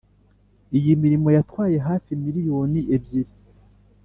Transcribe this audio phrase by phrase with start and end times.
[0.77, 3.33] Iyi mirimo yatwaye hafi miliyoni ebyiri